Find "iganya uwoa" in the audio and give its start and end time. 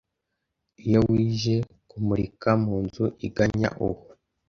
3.27-4.11